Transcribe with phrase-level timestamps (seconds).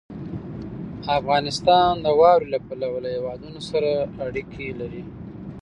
[1.19, 3.91] افغانستان د واورې له پلوه له هېوادونو سره
[4.25, 5.03] اړیکې لري.